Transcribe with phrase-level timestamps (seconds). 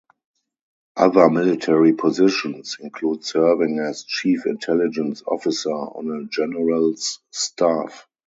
[0.97, 8.07] Other military positions include serving as chief intelligence officer on a General's staff.